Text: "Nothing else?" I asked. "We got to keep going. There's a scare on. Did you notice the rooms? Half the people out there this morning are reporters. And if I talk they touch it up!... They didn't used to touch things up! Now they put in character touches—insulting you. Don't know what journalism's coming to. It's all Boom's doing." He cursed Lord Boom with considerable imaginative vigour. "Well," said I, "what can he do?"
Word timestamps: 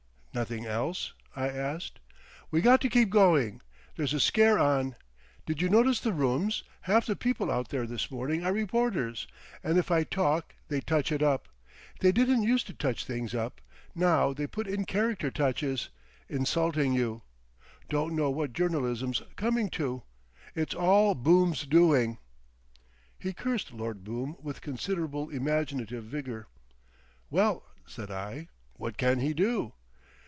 "Nothing 0.33 0.65
else?" 0.65 1.11
I 1.35 1.49
asked. 1.49 1.99
"We 2.51 2.61
got 2.61 2.79
to 2.81 2.89
keep 2.89 3.09
going. 3.09 3.59
There's 3.97 4.13
a 4.13 4.19
scare 4.19 4.57
on. 4.57 4.95
Did 5.45 5.61
you 5.61 5.67
notice 5.67 5.99
the 5.99 6.13
rooms? 6.13 6.63
Half 6.83 7.05
the 7.07 7.17
people 7.17 7.51
out 7.51 7.67
there 7.67 7.85
this 7.85 8.09
morning 8.09 8.45
are 8.45 8.53
reporters. 8.53 9.27
And 9.61 9.77
if 9.77 9.91
I 9.91 10.05
talk 10.05 10.55
they 10.69 10.79
touch 10.79 11.11
it 11.11 11.21
up!... 11.21 11.49
They 11.99 12.13
didn't 12.13 12.43
used 12.43 12.65
to 12.67 12.73
touch 12.73 13.03
things 13.03 13.35
up! 13.35 13.59
Now 13.93 14.31
they 14.31 14.47
put 14.47 14.67
in 14.67 14.85
character 14.85 15.31
touches—insulting 15.31 16.93
you. 16.93 17.23
Don't 17.89 18.15
know 18.15 18.29
what 18.31 18.53
journalism's 18.53 19.21
coming 19.35 19.69
to. 19.71 20.03
It's 20.55 20.73
all 20.73 21.13
Boom's 21.13 21.63
doing." 21.65 22.19
He 23.19 23.33
cursed 23.33 23.73
Lord 23.73 24.05
Boom 24.05 24.37
with 24.41 24.61
considerable 24.61 25.29
imaginative 25.29 26.05
vigour. 26.05 26.47
"Well," 27.29 27.65
said 27.85 28.09
I, 28.09 28.47
"what 28.77 28.95
can 28.97 29.19
he 29.19 29.33
do?" 29.33 29.73